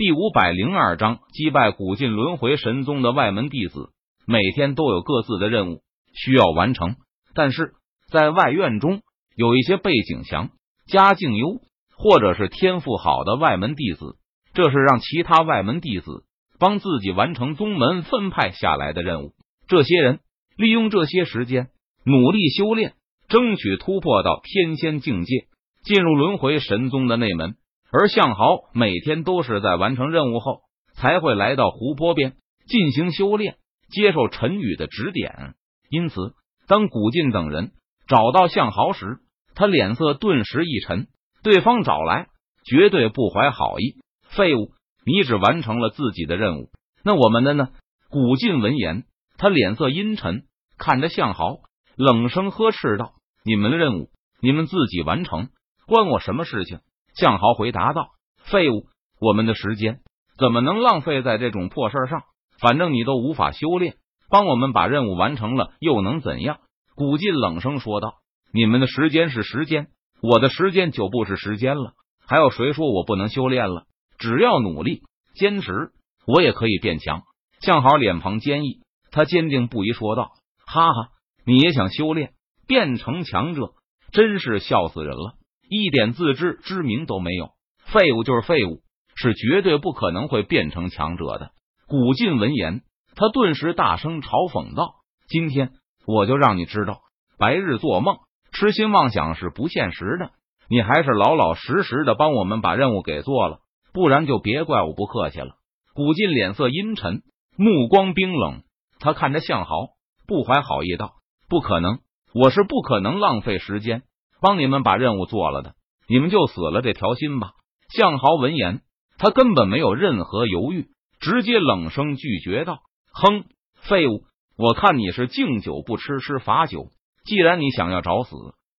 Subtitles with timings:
[0.00, 3.90] 第五百零二章击败古晋轮回神宗的外门弟子，
[4.26, 5.82] 每天都有各自的任务
[6.14, 6.96] 需要完成。
[7.34, 7.74] 但是
[8.10, 9.02] 在外院中，
[9.36, 10.52] 有一些背景强、
[10.86, 11.60] 家境优
[11.98, 14.16] 或者是天赋好的外门弟子，
[14.54, 16.24] 这是让其他外门弟子
[16.58, 19.34] 帮自己完成宗门分派下来的任务。
[19.68, 20.20] 这些人
[20.56, 21.68] 利用这些时间
[22.06, 22.94] 努力修炼，
[23.28, 25.44] 争取突破到天仙境界，
[25.84, 27.56] 进入轮回神宗的内门。
[27.92, 30.60] 而向豪每天都是在完成任务后，
[30.94, 32.36] 才会来到湖泊边
[32.66, 33.56] 进行修炼，
[33.90, 35.54] 接受陈宇的指点。
[35.88, 36.34] 因此，
[36.66, 37.72] 当古晋等人
[38.06, 39.18] 找到向豪时，
[39.54, 41.08] 他脸色顿时一沉。
[41.42, 42.28] 对方找来，
[42.64, 43.96] 绝对不怀好意。
[44.28, 44.72] 废物，
[45.04, 46.70] 你只完成了自己的任务，
[47.02, 47.70] 那我们的呢？
[48.10, 49.04] 古晋闻言，
[49.38, 50.44] 他脸色阴沉，
[50.76, 51.56] 看着向豪，
[51.96, 55.48] 冷声呵斥道：“你们的任务，你们自己完成，
[55.86, 56.80] 关我什么事情？”
[57.20, 58.08] 向豪回答道
[58.50, 58.86] ：“废物，
[59.20, 60.00] 我们的时间
[60.38, 62.22] 怎么能浪费在这种破事上？
[62.58, 63.96] 反正你都无法修炼，
[64.30, 66.58] 帮我们把任务完成了又能怎样？”
[66.96, 68.14] 古晋冷声说道
[68.52, 69.88] ：“你们的时间是时间，
[70.22, 71.92] 我的时间就不是时间了。
[72.26, 73.84] 还有谁说我不能修炼了？
[74.18, 75.02] 只要努力
[75.34, 75.90] 坚持，
[76.26, 77.22] 我也可以变强。”
[77.60, 80.30] 向豪脸庞坚毅，他坚定不移说道
[80.66, 81.08] ：“哈哈，
[81.44, 82.32] 你也想修炼
[82.66, 83.74] 变成强者？
[84.10, 85.34] 真是笑死人了！”
[85.70, 88.82] 一点自知之明都没有，废物就是废物，
[89.14, 91.52] 是绝对不可能会变成强者的。
[91.86, 92.82] 古晋闻言，
[93.14, 94.94] 他顿时大声嘲讽道
[95.30, 95.70] ：“今天
[96.08, 97.02] 我就让你知道，
[97.38, 98.16] 白日做梦、
[98.50, 100.32] 痴心妄想是不现实的。
[100.68, 103.60] 你还是老老实实的帮我们把任务给做了，
[103.92, 105.54] 不然就别怪我不客气了。”
[105.94, 107.22] 古晋脸色阴沉，
[107.56, 108.64] 目光冰冷，
[108.98, 109.90] 他看着向豪，
[110.26, 111.12] 不怀好意道
[111.48, 112.00] ：“不可能，
[112.34, 114.02] 我是不可能浪费时间。”
[114.40, 115.74] 帮你们把任务做了的，
[116.08, 117.52] 你们就死了这条心吧。
[117.90, 118.82] 向豪闻言，
[119.18, 120.88] 他根本没有任何犹豫，
[121.20, 122.78] 直接冷声拒绝道
[123.12, 123.44] ：“哼，
[123.82, 124.22] 废物！
[124.56, 126.88] 我看你是敬酒不吃吃罚酒。
[127.24, 128.36] 既然你想要找死，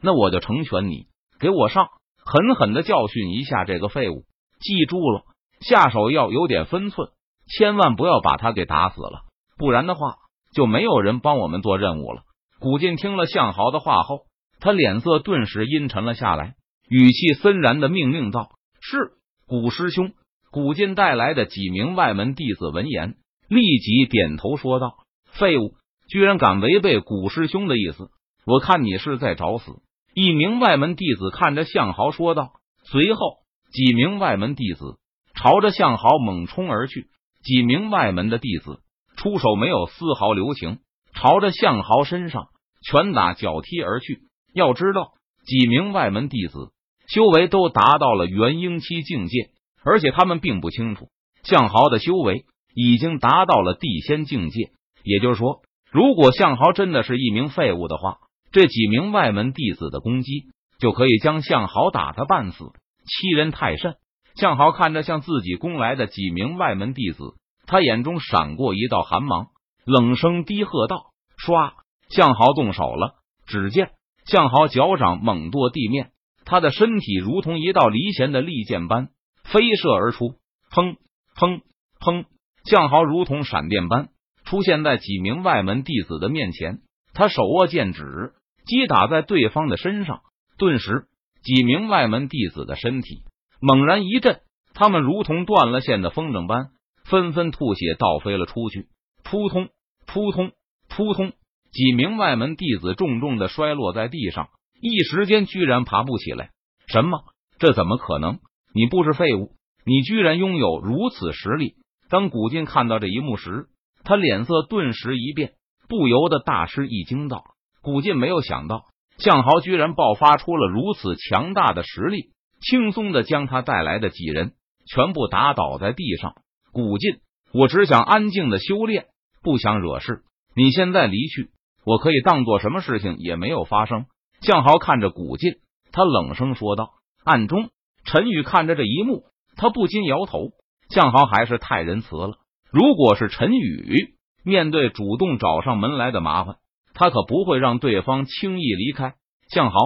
[0.00, 1.06] 那我就成全你。
[1.38, 1.88] 给我上，
[2.24, 4.24] 狠狠的教训一下这个废物！
[4.60, 5.22] 记住了，
[5.60, 7.10] 下手要有点分寸，
[7.46, 9.22] 千万不要把他给打死了，
[9.58, 10.16] 不然的话，
[10.54, 12.22] 就没有人帮我们做任务了。”
[12.60, 14.20] 古晋听了向豪的话后。
[14.62, 16.54] 他脸色顿时阴沉了下来，
[16.88, 18.50] 语气森然的命令道
[18.80, 19.10] ：“是
[19.48, 20.12] 古师兄。”
[20.52, 23.16] 古晋带来的几名外门弟子闻言，
[23.48, 24.98] 立即点头说道
[25.32, 25.72] ：“废物，
[26.08, 28.10] 居然敢违背古师兄的意思，
[28.46, 29.72] 我看你是在找死！”
[30.14, 32.52] 一名外门弟子看着向豪说道。
[32.84, 33.38] 随后，
[33.72, 34.98] 几名外门弟子
[35.34, 37.08] 朝着向豪猛冲而去。
[37.42, 38.78] 几名外门的弟子
[39.16, 40.78] 出手没有丝毫留情，
[41.14, 42.46] 朝着向豪身上
[42.88, 44.20] 拳打脚踢而去。
[44.52, 45.12] 要知道，
[45.46, 46.72] 几名外门弟子
[47.08, 49.50] 修为都达到了元婴期境界，
[49.84, 51.08] 而且他们并不清楚
[51.42, 54.70] 向豪的修为已经达到了地仙境界。
[55.02, 58.18] 也就是说，如果向豪真的是一名废物的话，
[58.52, 60.46] 这几名外门弟子的攻击
[60.78, 62.66] 就可以将向豪打得半死，
[63.06, 63.96] 欺人太甚。
[64.34, 67.34] 向豪看着向自己攻来的几名外门弟子，
[67.66, 69.48] 他眼中闪过一道寒芒，
[69.84, 71.72] 冷声低喝道：“唰！”
[72.08, 73.90] 向豪动手了，只见。
[74.24, 76.10] 向豪脚掌猛跺地面，
[76.44, 79.08] 他的身体如同一道离弦的利箭般
[79.44, 80.34] 飞射而出，
[80.70, 80.96] 砰
[81.36, 81.60] 砰
[82.00, 82.24] 砰！
[82.64, 84.10] 向豪如同闪电般
[84.44, 86.80] 出现在几名外门弟子的面前，
[87.12, 88.32] 他手握剑指
[88.64, 90.20] 击打在对方的身上，
[90.56, 91.06] 顿时
[91.42, 93.24] 几名外门弟子的身体
[93.60, 94.40] 猛然一震，
[94.74, 96.68] 他们如同断了线的风筝般
[97.04, 98.86] 纷纷吐血倒飞了出去，
[99.24, 99.68] 扑通
[100.06, 100.52] 扑通
[100.88, 101.32] 扑通。
[101.72, 104.50] 几名外门弟子重重的摔落在地上，
[104.80, 106.50] 一时间居然爬不起来。
[106.86, 107.24] 什么？
[107.58, 108.40] 这怎么可能？
[108.74, 109.52] 你不是废物？
[109.86, 111.76] 你居然拥有如此实力！
[112.10, 113.68] 当古晋看到这一幕时，
[114.04, 115.54] 他脸色顿时一变，
[115.88, 117.42] 不由得大吃一惊，道
[117.82, 118.84] ：“古晋没有想到，
[119.16, 124.52] 向豪居然爆发出了如此强大的实力，轻松的将他带来的几人
[124.86, 126.34] 全部打倒在地上。
[126.70, 127.20] 古晋，
[127.54, 129.06] 我只想安静的修炼，
[129.42, 130.22] 不想惹事。
[130.54, 131.50] 你现在离去。”
[131.84, 134.06] 我可以当做什么事情也没有发生。
[134.40, 135.54] 向豪看着古晋，
[135.92, 136.90] 他冷声说道。
[137.24, 137.70] 暗中，
[138.04, 139.24] 陈宇看着这一幕，
[139.56, 140.50] 他不禁摇头。
[140.88, 142.32] 向豪还是太仁慈了。
[142.70, 144.14] 如果是陈宇
[144.44, 146.56] 面对主动找上门来的麻烦，
[146.94, 149.14] 他可不会让对方轻易离开。
[149.48, 149.76] 向豪，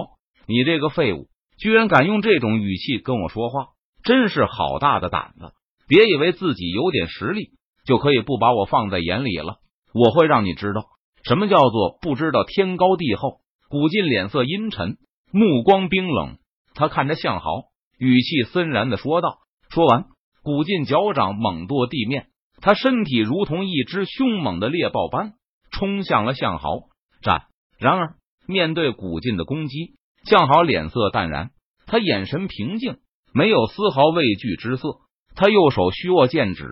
[0.47, 1.27] 你这个废物，
[1.59, 3.67] 居然敢用这种语气跟我说话，
[4.03, 5.53] 真是好大的胆子！
[5.87, 7.51] 别以为自己有点实力
[7.85, 9.57] 就可以不把我放在眼里了。
[9.93, 10.85] 我会让你知道。
[11.27, 13.41] 什么叫做不知道天高地厚？
[13.67, 14.97] 古晋脸色阴沉，
[15.29, 16.37] 目光冰冷。
[16.73, 17.65] 他看着向豪，
[17.99, 19.39] 语气森然的说道。
[19.69, 20.05] 说完，
[20.41, 22.27] 古晋脚掌猛跺地面，
[22.61, 25.33] 他身体如同一只凶猛的猎豹般
[25.69, 26.83] 冲向了向豪。
[27.21, 27.47] 战！
[27.77, 28.15] 然而
[28.47, 31.49] 面对古晋的攻击，向豪脸色淡然，
[31.87, 32.99] 他眼神平静，
[33.33, 34.99] 没有丝毫畏惧之色。
[35.35, 36.65] 他右手虚握剑指，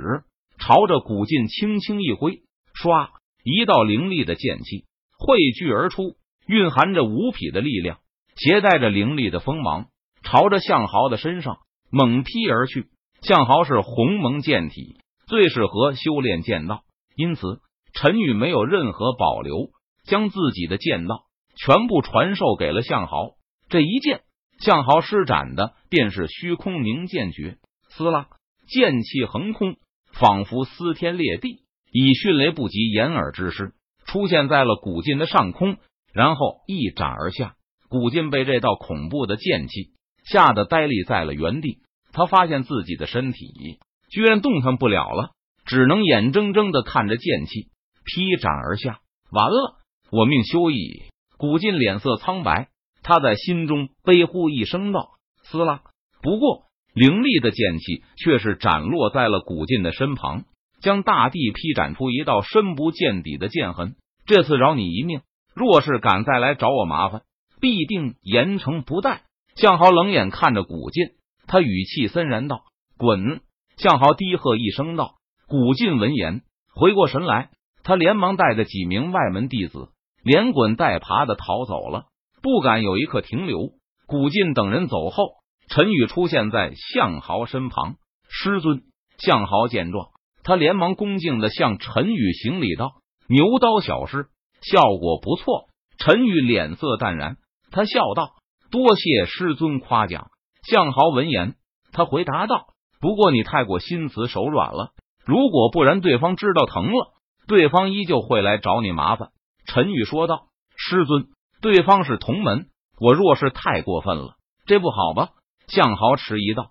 [0.57, 2.43] 朝着古晋轻轻一挥，
[2.73, 3.09] 唰，
[3.45, 4.85] 一道凌厉的剑气
[5.19, 6.15] 汇聚而出，
[6.47, 7.99] 蕴含着无匹的力量，
[8.35, 9.85] 携带着凌厉的锋芒，
[10.23, 11.59] 朝着向豪的身上
[11.91, 12.87] 猛劈而去。
[13.21, 14.97] 向豪是鸿蒙剑体，
[15.27, 16.81] 最适合修炼剑道，
[17.15, 17.59] 因此
[17.93, 19.69] 陈宇没有任何保留，
[20.05, 21.25] 将自己的剑道
[21.55, 23.33] 全部传授给了向豪。
[23.69, 24.21] 这一剑，
[24.59, 27.57] 向豪施展的便是虚空凝剑诀。
[27.89, 28.27] 撕拉，
[28.67, 29.75] 剑气横空，
[30.13, 31.64] 仿佛撕天裂地，
[31.97, 33.71] 以迅雷不及掩耳之势
[34.05, 35.77] 出现在了古晋的上空，
[36.13, 37.55] 然后一斩而下。
[37.87, 39.91] 古晋被这道恐怖的剑气
[40.25, 41.77] 吓得呆立在了原地。
[42.11, 45.31] 他发现自己的身体居然动弹不了了，
[45.65, 47.69] 只能眼睁睁的看着剑气
[48.03, 48.99] 劈斩而下。
[49.31, 49.77] 完了，
[50.11, 51.03] 我命休矣！
[51.37, 52.67] 古晋脸色苍白，
[53.03, 55.11] 他在心中悲呼一声道
[55.47, 55.81] ：“撕拉！”
[56.21, 60.43] 不过凌厉的剑气却是斩落在了古晋的身旁，
[60.85, 63.95] 将大地劈斩出一道深不见底的剑痕。
[64.27, 65.21] 这次饶你一命，
[65.55, 67.23] 若是敢再来找我麻烦，
[67.59, 69.23] 必定严惩不贷。
[69.55, 71.07] 向豪冷眼看着古晋。
[71.47, 72.65] 他语气森然道
[72.99, 73.41] ：“滚！”
[73.77, 75.15] 向豪低喝一声道
[75.49, 76.43] ：“古晋闻言
[76.75, 77.49] 回过神来，
[77.83, 79.89] 他连忙带着几名外门弟子
[80.23, 82.05] 连滚带爬的逃走了，
[82.43, 83.71] 不敢有一刻停留。
[84.05, 87.95] 古晋等人走后，陈宇出现在向豪身旁。
[88.29, 88.83] 师尊，
[89.17, 90.09] 向豪见状，
[90.45, 92.93] 他连忙恭敬的向陈宇行礼道
[93.27, 94.27] ：“牛刀小师，
[94.61, 95.65] 效果不错。”
[95.97, 97.37] 陈宇脸色淡然，
[97.71, 98.29] 他笑道
[98.69, 100.27] ：“多谢师尊夸奖。”
[100.69, 101.55] 向豪闻言，
[101.91, 102.67] 他回答道
[103.01, 104.91] ：“不过你太过心慈手软了。
[105.25, 107.13] 如果不然，对方知道疼了，
[107.47, 109.29] 对方依旧会来找你麻烦。”
[109.65, 110.47] 陈宇说道
[110.77, 111.27] ：“师尊，
[111.59, 112.67] 对方是同门，
[112.99, 114.35] 我若是太过分了，
[114.67, 115.29] 这不好吧？”
[115.67, 116.69] 向豪迟疑道：“